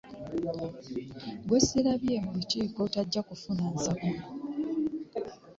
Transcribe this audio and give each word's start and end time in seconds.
Gwe 1.45 1.59
ssirabye 1.63 2.15
mu 2.25 2.31
lukiiko 2.37 2.81
tajja 2.93 3.21
kufuna 3.27 3.63
nsako. 3.75 4.09